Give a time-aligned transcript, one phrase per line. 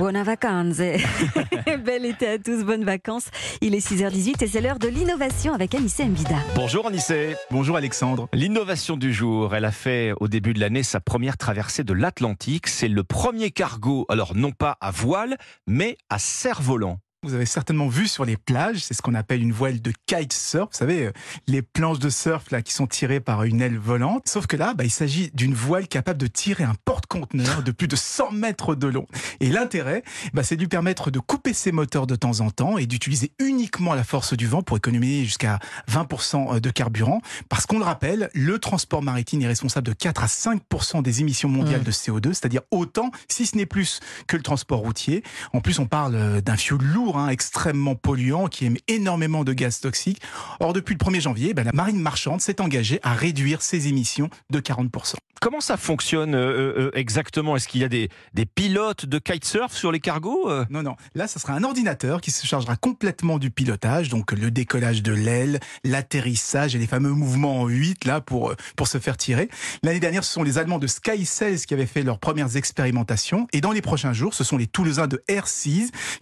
[0.00, 0.82] Buona vacanze.
[1.84, 3.26] Bel été à tous, bonnes vacances.
[3.60, 6.36] Il est 6h18 et c'est l'heure de l'innovation avec Anissé Mbida.
[6.54, 7.36] Bonjour Anissé.
[7.50, 8.26] Bonjour Alexandre.
[8.32, 12.66] L'innovation du jour, elle a fait au début de l'année sa première traversée de l'Atlantique.
[12.66, 15.36] C'est le premier cargo, alors non pas à voile,
[15.66, 16.98] mais à cerf-volant.
[17.22, 20.70] Vous avez certainement vu sur les plages, c'est ce qu'on appelle une voile de kitesurf.
[20.72, 21.12] Vous savez, euh,
[21.48, 24.22] les planches de surf là qui sont tirées par une aile volante.
[24.26, 27.88] Sauf que là, bah, il s'agit d'une voile capable de tirer un porte-conteneur de plus
[27.88, 29.04] de 100 mètres de long.
[29.40, 32.78] Et l'intérêt, bah, c'est de lui permettre de couper ses moteurs de temps en temps
[32.78, 35.58] et d'utiliser uniquement la force du vent pour économiser jusqu'à
[35.90, 37.20] 20% de carburant.
[37.50, 41.50] Parce qu'on le rappelle, le transport maritime est responsable de 4 à 5% des émissions
[41.50, 45.22] mondiales de CO2, c'est-à-dire autant, si ce n'est plus, que le transport routier.
[45.52, 49.52] En plus, on parle euh, d'un fioul lourd Hein, extrêmement polluant, qui émet énormément de
[49.52, 50.20] gaz toxiques.
[50.60, 54.30] Or, depuis le 1er janvier, ben, la marine marchande s'est engagée à réduire ses émissions
[54.50, 55.14] de 40%.
[55.40, 57.56] Comment ça fonctionne euh, euh, euh, exactement?
[57.56, 60.96] Est-ce qu'il y a des, des, pilotes de kitesurf sur les cargos Non, non.
[61.14, 65.12] Là, ce sera un ordinateur qui se chargera complètement du pilotage, donc le décollage de
[65.12, 69.48] l'aile, l'atterrissage et les fameux mouvements en 8 là pour pour se faire tirer.
[69.82, 73.62] L'année dernière, ce sont les Allemands de SkySails qui avaient fait leurs premières expérimentations, et
[73.62, 75.46] dans les prochains jours, ce sont les Toulousains de Air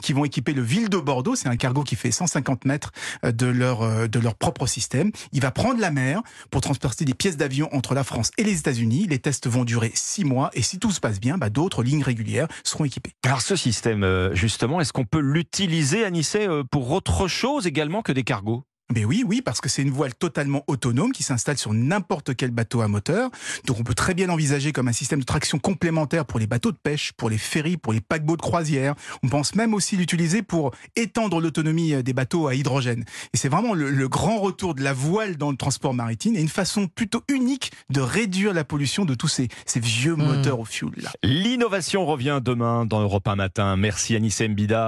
[0.02, 1.34] qui vont équiper le Ville de Bordeaux.
[1.34, 2.92] C'est un cargo qui fait 150 mètres
[3.24, 5.10] de leur de leur propre système.
[5.32, 8.58] Il va prendre la mer pour transporter des pièces d'avion entre la France et les
[8.58, 11.82] États-Unis les tests vont durer six mois et si tout se passe bien, bah, d'autres
[11.82, 13.12] lignes régulières seront équipées.
[13.24, 17.66] Alors ce système, euh, justement, est-ce qu'on peut l'utiliser, à Nice euh, pour autre chose
[17.66, 18.64] également que des cargos?
[18.94, 22.50] Mais oui, oui, parce que c'est une voile totalement autonome qui s'installe sur n'importe quel
[22.50, 23.30] bateau à moteur.
[23.66, 26.72] Donc on peut très bien l'envisager comme un système de traction complémentaire pour les bateaux
[26.72, 28.94] de pêche, pour les ferries, pour les paquebots de croisière.
[29.22, 33.04] On pense même aussi l'utiliser pour étendre l'autonomie euh, des bateaux à hydrogène.
[33.34, 36.48] Et c'est vraiment le, grand retour de la voile dans le transport maritime et une
[36.48, 40.22] façon plutôt unique de réduire la pollution de tous ces, ces vieux hmm.
[40.22, 40.94] moteurs au fioul.
[41.22, 43.76] L'innovation revient demain dans Europe 1 matin.
[43.76, 44.86] Merci Anissé Mbida.